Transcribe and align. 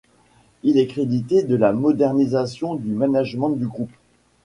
Il 0.63 0.79
est 0.79 0.87
crédité 0.87 1.43
de 1.43 1.55
la 1.55 1.73
modernisation 1.73 2.73
du 2.73 2.89
management 2.89 3.49
du 3.51 3.67
groupe. 3.67 3.91